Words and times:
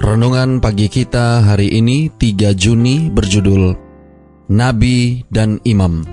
Renungan 0.00 0.64
pagi 0.64 0.88
kita 0.88 1.44
hari 1.44 1.76
ini 1.76 2.08
3 2.08 2.56
Juni 2.56 3.12
berjudul 3.12 3.76
Nabi 4.48 5.28
dan 5.28 5.60
Imam. 5.68 6.08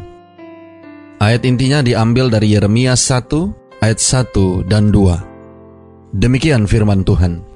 Ayat 1.23 1.47
intinya 1.47 1.79
diambil 1.79 2.27
dari 2.27 2.51
Yeremia 2.51 2.99
1 2.99 3.79
ayat 3.79 3.99
1 4.03 4.67
dan 4.67 4.91
2. 4.91 6.19
Demikian 6.19 6.67
firman 6.67 7.07
Tuhan. 7.07 7.47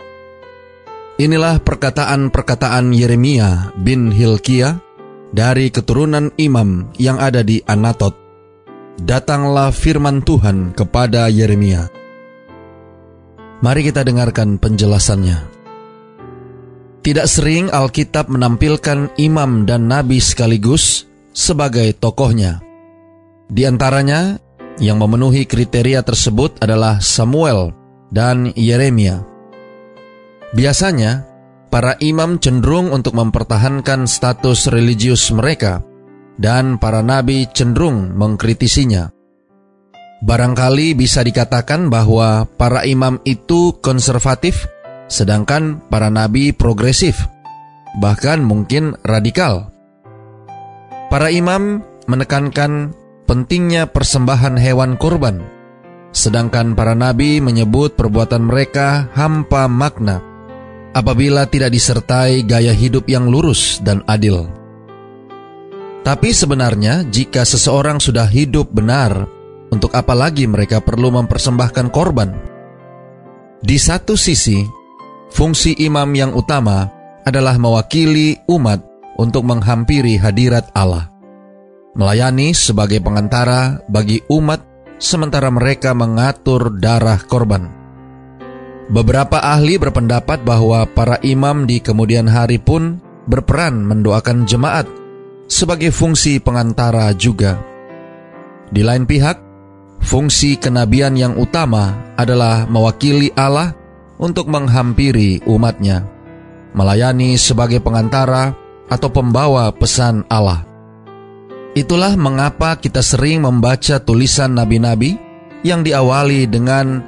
Inilah 1.19 1.59
perkataan-perkataan 1.59 2.95
Yeremia 2.95 3.75
bin 3.75 4.15
Hilkia 4.15 4.79
dari 5.35 5.67
keturunan 5.67 6.31
imam 6.39 6.95
yang 6.95 7.19
ada 7.19 7.43
di 7.43 7.59
Anatot. 7.67 8.15
Datanglah 9.03 9.75
firman 9.75 10.23
Tuhan 10.23 10.71
kepada 10.79 11.27
Yeremia. 11.27 11.91
Mari 13.59 13.83
kita 13.83 14.07
dengarkan 14.07 14.55
penjelasannya. 14.63 15.60
Tidak 17.01 17.25
sering 17.25 17.73
Alkitab 17.73 18.29
menampilkan 18.29 19.17
imam 19.17 19.65
dan 19.65 19.89
nabi 19.89 20.21
sekaligus 20.21 21.09
sebagai 21.33 21.97
tokohnya. 21.97 22.61
Di 23.49 23.65
antaranya, 23.65 24.37
yang 24.77 25.01
memenuhi 25.01 25.49
kriteria 25.49 26.05
tersebut 26.05 26.61
adalah 26.61 27.01
Samuel 27.01 27.73
dan 28.13 28.53
Yeremia. 28.53 29.25
Biasanya, 30.53 31.25
para 31.73 31.97
imam 32.05 32.37
cenderung 32.37 32.93
untuk 32.93 33.17
mempertahankan 33.17 34.05
status 34.05 34.69
religius 34.69 35.33
mereka, 35.33 35.81
dan 36.37 36.77
para 36.77 37.01
nabi 37.01 37.49
cenderung 37.49 38.13
mengkritisinya. 38.13 39.09
Barangkali 40.21 40.93
bisa 40.93 41.25
dikatakan 41.25 41.89
bahwa 41.89 42.45
para 42.45 42.85
imam 42.85 43.17
itu 43.25 43.73
konservatif 43.81 44.69
sedangkan 45.11 45.83
para 45.91 46.07
nabi 46.07 46.55
progresif, 46.55 47.27
bahkan 47.99 48.39
mungkin 48.39 48.95
radikal. 49.03 49.67
Para 51.11 51.27
imam 51.27 51.83
menekankan 52.07 52.95
pentingnya 53.27 53.91
persembahan 53.91 54.55
hewan 54.55 54.95
kurban, 54.95 55.43
sedangkan 56.15 56.79
para 56.79 56.95
nabi 56.95 57.43
menyebut 57.43 57.99
perbuatan 57.99 58.47
mereka 58.47 59.11
hampa 59.11 59.67
makna 59.67 60.23
apabila 60.95 61.43
tidak 61.43 61.75
disertai 61.75 62.47
gaya 62.47 62.71
hidup 62.71 63.11
yang 63.11 63.27
lurus 63.27 63.83
dan 63.83 63.99
adil. 64.07 64.47
Tapi 66.01 66.33
sebenarnya, 66.33 67.05
jika 67.05 67.45
seseorang 67.45 68.01
sudah 68.01 68.25
hidup 68.25 68.73
benar, 68.73 69.27
untuk 69.69 69.93
apa 69.93 70.17
lagi 70.17 70.49
mereka 70.49 70.81
perlu 70.81 71.13
mempersembahkan 71.13 71.93
korban? 71.93 72.33
Di 73.61 73.77
satu 73.77 74.17
sisi, 74.17 74.80
Fungsi 75.31 75.71
imam 75.79 76.11
yang 76.11 76.35
utama 76.35 76.91
adalah 77.23 77.55
mewakili 77.55 78.35
umat 78.51 78.83
untuk 79.15 79.47
menghampiri 79.47 80.19
hadirat 80.19 80.67
Allah. 80.75 81.07
Melayani 81.95 82.51
sebagai 82.51 82.99
pengantara 82.99 83.79
bagi 83.87 84.19
umat 84.27 84.59
sementara 84.99 85.47
mereka 85.47 85.95
mengatur 85.95 86.75
darah 86.75 87.19
korban. 87.23 87.71
Beberapa 88.91 89.39
ahli 89.39 89.79
berpendapat 89.79 90.43
bahwa 90.43 90.83
para 90.83 91.15
imam 91.23 91.63
di 91.63 91.79
kemudian 91.79 92.27
hari 92.27 92.59
pun 92.59 92.99
berperan 93.23 93.87
mendoakan 93.87 94.43
jemaat 94.43 94.83
sebagai 95.47 95.95
fungsi 95.95 96.43
pengantara 96.43 97.07
juga. 97.15 97.55
Di 98.67 98.83
lain 98.83 99.07
pihak, 99.07 99.39
fungsi 100.03 100.59
kenabian 100.59 101.15
yang 101.15 101.39
utama 101.39 102.15
adalah 102.19 102.67
mewakili 102.67 103.31
Allah 103.35 103.80
untuk 104.21 104.47
menghampiri 104.47 105.41
umatnya, 105.49 106.05
melayani 106.77 107.35
sebagai 107.35 107.81
pengantara 107.81 108.53
atau 108.87 109.09
pembawa 109.09 109.73
pesan 109.73 110.23
Allah. 110.29 110.63
Itulah 111.73 112.13
mengapa 112.19 112.77
kita 112.77 113.01
sering 113.01 113.41
membaca 113.41 113.97
tulisan 113.97 114.53
nabi-nabi 114.53 115.17
yang 115.65 115.81
diawali 115.81 116.45
dengan 116.45 117.01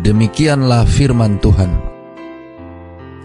demikianlah 0.00 0.88
firman 0.88 1.36
Tuhan. 1.42 1.70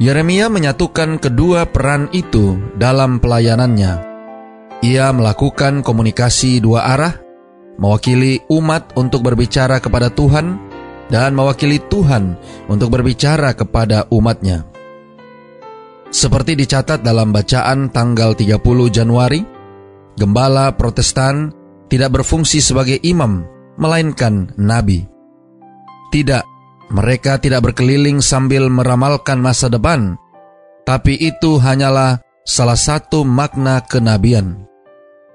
Yeremia 0.02 0.50
menyatukan 0.50 1.22
kedua 1.22 1.70
peran 1.70 2.10
itu 2.10 2.58
dalam 2.74 3.22
pelayanannya. 3.22 4.10
Ia 4.82 5.14
melakukan 5.14 5.86
komunikasi 5.86 6.58
dua 6.58 6.90
arah, 6.90 7.14
mewakili 7.78 8.42
umat 8.50 8.98
untuk 8.98 9.22
berbicara 9.22 9.78
kepada 9.78 10.10
Tuhan 10.10 10.71
dan 11.12 11.36
mewakili 11.36 11.78
Tuhan 11.92 12.40
untuk 12.72 12.96
berbicara 12.96 13.52
kepada 13.52 14.08
umatnya. 14.10 14.64
Seperti 16.12 16.56
dicatat 16.56 17.04
dalam 17.04 17.36
bacaan 17.36 17.92
tanggal 17.92 18.36
30 18.36 18.60
Januari, 18.88 19.44
gembala 20.16 20.72
protestan 20.76 21.52
tidak 21.92 22.20
berfungsi 22.20 22.64
sebagai 22.64 23.00
imam, 23.04 23.44
melainkan 23.76 24.56
nabi. 24.56 25.04
Tidak, 26.12 26.44
mereka 26.92 27.40
tidak 27.40 27.72
berkeliling 27.72 28.20
sambil 28.20 28.68
meramalkan 28.68 29.40
masa 29.40 29.72
depan, 29.72 30.16
tapi 30.84 31.16
itu 31.16 31.60
hanyalah 31.60 32.20
salah 32.44 32.76
satu 32.76 33.24
makna 33.24 33.84
kenabian. 33.84 34.68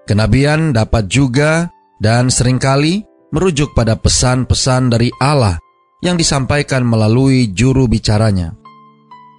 Kenabian 0.04 0.76
dapat 0.76 1.09
juga 1.09 1.72
dan 1.97 2.28
sering 2.28 2.60
kali 2.60 3.00
merujuk 3.32 3.72
pada 3.72 3.97
pesan-pesan 3.97 4.92
dari 4.92 5.09
Allah 5.19 5.56
yang 6.04 6.20
disampaikan 6.20 6.84
melalui 6.84 7.52
juru 7.52 7.88
bicaranya. 7.88 8.52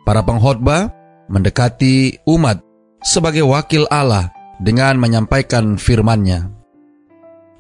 Para 0.08 0.24
pengkhotbah 0.24 0.90
mendekati 1.28 2.24
umat 2.26 2.64
sebagai 3.04 3.46
wakil 3.46 3.86
Allah 3.92 4.32
dengan 4.58 4.98
menyampaikan 4.98 5.78
firman-Nya. 5.78 6.50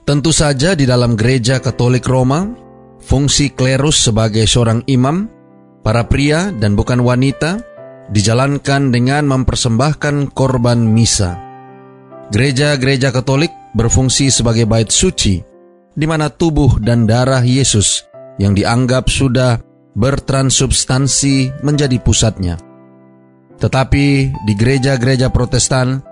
Tentu 0.07 0.31
saja 0.31 0.72
di 0.74 0.88
dalam 0.88 1.19
gereja 1.19 1.59
Katolik 1.59 2.07
Roma, 2.07 2.47
fungsi 3.03 3.52
klerus 3.52 4.07
sebagai 4.07 4.47
seorang 4.47 4.88
imam, 4.88 5.28
para 5.84 6.07
pria 6.07 6.50
dan 6.56 6.80
bukan 6.80 7.03
wanita, 7.03 7.59
dijalankan 8.07 8.96
dengan 8.96 9.28
mempersembahkan 9.28 10.31
korban 10.31 10.80
misa. 10.80 11.36
Gereja-gereja 12.31 13.12
Katolik 13.12 13.52
berfungsi 13.75 14.31
sebagai 14.31 14.63
bait 14.63 14.88
suci, 14.88 15.44
di 15.91 16.06
mana 16.07 16.31
tubuh 16.31 16.80
dan 16.80 17.03
darah 17.03 17.44
Yesus 17.44 18.07
yang 18.38 18.53
dianggap 18.53 19.09
sudah 19.09 19.62
bertransubstansi 19.98 21.66
menjadi 21.66 21.98
pusatnya. 22.02 22.56
Tetapi 23.58 24.06
di 24.46 24.53
gereja-gereja 24.53 25.34
Protestan 25.34 26.06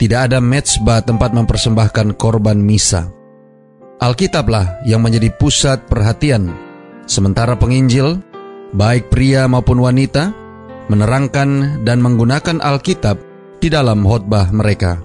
tidak 0.00 0.32
ada 0.32 0.40
mezbah 0.40 1.04
tempat 1.04 1.36
mempersembahkan 1.36 2.16
korban 2.16 2.56
misa. 2.56 3.12
Alkitablah 3.98 4.86
yang 4.88 5.04
menjadi 5.04 5.28
pusat 5.36 5.84
perhatian, 5.90 6.54
sementara 7.04 7.58
penginjil, 7.58 8.22
baik 8.72 9.10
pria 9.12 9.44
maupun 9.50 9.82
wanita, 9.82 10.32
menerangkan 10.88 11.82
dan 11.84 11.98
menggunakan 12.00 12.62
Alkitab 12.62 13.20
di 13.58 13.68
dalam 13.68 14.06
khotbah 14.06 14.54
mereka. 14.54 15.02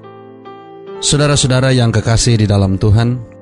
Saudara-saudara 1.04 1.76
yang 1.76 1.92
kekasih 1.92 2.40
di 2.40 2.48
dalam 2.48 2.80
Tuhan, 2.80 3.33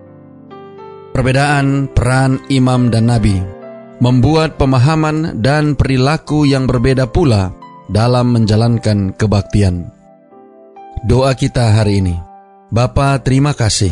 Perbedaan 1.12 1.92
peran 1.92 2.40
imam 2.48 2.88
dan 2.88 3.12
nabi 3.12 3.36
membuat 4.00 4.56
pemahaman 4.56 5.44
dan 5.44 5.76
perilaku 5.76 6.48
yang 6.48 6.66
berbeda 6.66 7.12
pula 7.12 7.52
dalam 7.92 8.32
menjalankan 8.32 9.14
kebaktian. 9.20 9.92
Doa 11.06 11.36
kita 11.36 11.76
hari 11.76 12.00
ini, 12.00 12.16
Bapa 12.72 13.20
terima 13.20 13.52
kasih. 13.52 13.92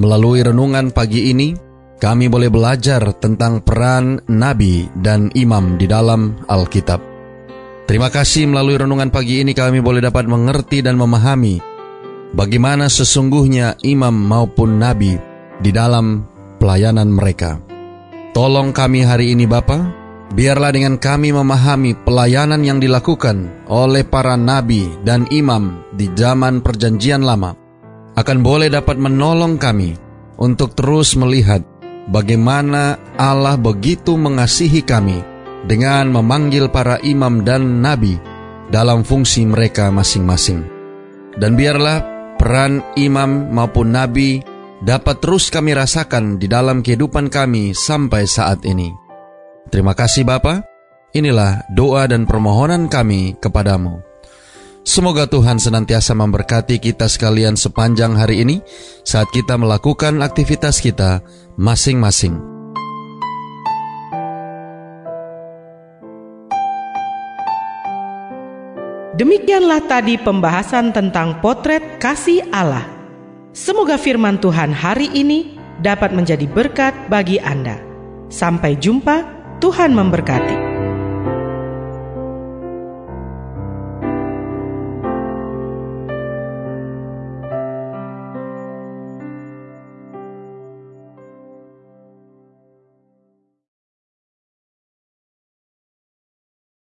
Melalui 0.00 0.44
renungan 0.44 0.92
pagi 0.92 1.28
ini, 1.28 1.52
kami 1.96 2.28
boleh 2.28 2.48
belajar 2.52 3.04
tentang 3.16 3.64
peran 3.64 4.20
nabi 4.28 4.88
dan 4.96 5.32
imam 5.32 5.76
di 5.80 5.88
dalam 5.88 6.40
Alkitab. 6.48 7.00
Terima 7.86 8.10
kasih 8.10 8.50
melalui 8.50 8.82
renungan 8.82 9.14
pagi 9.14 9.46
ini 9.46 9.54
kami 9.54 9.78
boleh 9.78 10.02
dapat 10.02 10.26
mengerti 10.26 10.82
dan 10.82 10.98
memahami 10.98 11.62
bagaimana 12.34 12.90
sesungguhnya 12.90 13.78
imam 13.86 14.10
maupun 14.10 14.74
nabi 14.74 15.14
di 15.62 15.70
dalam 15.70 16.35
pelayanan 16.66 17.06
mereka. 17.14 17.62
Tolong 18.34 18.74
kami 18.74 19.06
hari 19.06 19.38
ini 19.38 19.46
Bapa, 19.46 20.02
Biarlah 20.26 20.74
dengan 20.74 20.98
kami 20.98 21.30
memahami 21.30 21.94
pelayanan 22.02 22.66
yang 22.66 22.82
dilakukan 22.82 23.62
oleh 23.70 24.02
para 24.02 24.34
nabi 24.34 24.90
dan 25.06 25.22
imam 25.30 25.86
di 25.94 26.10
zaman 26.10 26.66
Perjanjian 26.66 27.22
Lama, 27.22 27.54
akan 28.18 28.38
boleh 28.42 28.66
dapat 28.66 28.98
menolong 28.98 29.54
kami 29.54 29.94
untuk 30.42 30.74
terus 30.74 31.14
melihat 31.14 31.62
bagaimana 32.10 32.98
Allah 33.14 33.54
begitu 33.54 34.18
mengasihi 34.18 34.82
kami 34.82 35.22
dengan 35.70 36.10
memanggil 36.10 36.74
para 36.74 36.98
imam 37.06 37.46
dan 37.46 37.78
nabi 37.78 38.18
dalam 38.66 39.06
fungsi 39.06 39.46
mereka 39.46 39.94
masing-masing. 39.94 40.66
Dan 41.38 41.54
biarlah 41.54 42.02
peran 42.34 42.82
imam 42.98 43.54
maupun 43.54 43.94
nabi 43.94 44.42
dapat 44.82 45.22
terus 45.22 45.48
kami 45.48 45.72
rasakan 45.72 46.36
di 46.36 46.48
dalam 46.50 46.84
kehidupan 46.84 47.32
kami 47.32 47.72
sampai 47.72 48.28
saat 48.28 48.64
ini. 48.68 48.92
Terima 49.72 49.96
kasih 49.96 50.26
Bapa. 50.26 50.64
Inilah 51.16 51.64
doa 51.72 52.04
dan 52.04 52.28
permohonan 52.28 52.92
kami 52.92 53.40
kepadamu. 53.40 54.04
Semoga 54.86 55.26
Tuhan 55.26 55.58
senantiasa 55.58 56.14
memberkati 56.14 56.78
kita 56.78 57.10
sekalian 57.10 57.58
sepanjang 57.58 58.14
hari 58.14 58.46
ini 58.46 58.62
saat 59.02 59.26
kita 59.34 59.58
melakukan 59.58 60.22
aktivitas 60.22 60.78
kita 60.78 61.26
masing-masing. 61.58 62.38
Demikianlah 69.16 69.80
tadi 69.88 70.20
pembahasan 70.20 70.92
tentang 70.92 71.40
potret 71.40 71.96
kasih 71.98 72.44
Allah. 72.52 72.95
Semoga 73.56 73.96
firman 73.96 74.36
Tuhan 74.36 74.68
hari 74.68 75.08
ini 75.16 75.56
dapat 75.80 76.12
menjadi 76.12 76.44
berkat 76.44 76.92
bagi 77.08 77.40
Anda. 77.40 77.80
Sampai 78.28 78.76
jumpa 78.76 79.24
Tuhan 79.64 79.96
memberkati. 79.96 80.65